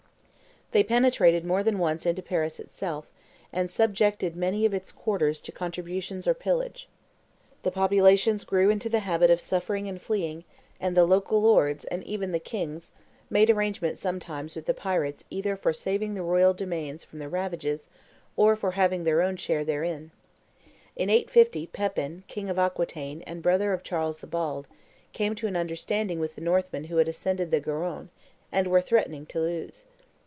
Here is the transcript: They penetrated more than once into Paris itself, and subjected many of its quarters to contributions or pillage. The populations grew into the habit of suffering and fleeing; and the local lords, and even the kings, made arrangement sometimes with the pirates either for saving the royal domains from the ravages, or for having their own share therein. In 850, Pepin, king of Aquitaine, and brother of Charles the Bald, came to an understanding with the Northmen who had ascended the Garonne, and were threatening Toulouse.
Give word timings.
They 0.73 0.85
penetrated 0.85 1.43
more 1.43 1.63
than 1.63 1.79
once 1.79 2.05
into 2.05 2.21
Paris 2.21 2.57
itself, 2.57 3.05
and 3.51 3.69
subjected 3.69 4.37
many 4.37 4.65
of 4.65 4.73
its 4.73 4.93
quarters 4.93 5.41
to 5.41 5.51
contributions 5.51 6.25
or 6.25 6.33
pillage. 6.33 6.87
The 7.63 7.71
populations 7.71 8.45
grew 8.45 8.69
into 8.69 8.87
the 8.87 9.01
habit 9.01 9.29
of 9.29 9.41
suffering 9.41 9.89
and 9.89 10.01
fleeing; 10.01 10.45
and 10.79 10.95
the 10.95 11.03
local 11.03 11.41
lords, 11.41 11.83
and 11.83 12.05
even 12.05 12.31
the 12.31 12.39
kings, 12.39 12.91
made 13.29 13.49
arrangement 13.49 13.97
sometimes 13.97 14.55
with 14.55 14.65
the 14.65 14.73
pirates 14.73 15.25
either 15.29 15.57
for 15.57 15.73
saving 15.73 16.13
the 16.13 16.23
royal 16.23 16.53
domains 16.53 17.03
from 17.03 17.19
the 17.19 17.27
ravages, 17.27 17.89
or 18.37 18.55
for 18.55 18.71
having 18.71 19.03
their 19.03 19.21
own 19.21 19.35
share 19.35 19.65
therein. 19.65 20.11
In 20.95 21.09
850, 21.09 21.67
Pepin, 21.67 22.23
king 22.29 22.49
of 22.49 22.57
Aquitaine, 22.57 23.23
and 23.23 23.43
brother 23.43 23.73
of 23.73 23.83
Charles 23.83 24.19
the 24.19 24.25
Bald, 24.27 24.67
came 25.11 25.35
to 25.35 25.47
an 25.47 25.57
understanding 25.57 26.21
with 26.21 26.35
the 26.35 26.41
Northmen 26.41 26.85
who 26.85 26.95
had 26.95 27.09
ascended 27.09 27.51
the 27.51 27.59
Garonne, 27.59 28.07
and 28.53 28.67
were 28.67 28.79
threatening 28.79 29.25
Toulouse. 29.25 29.83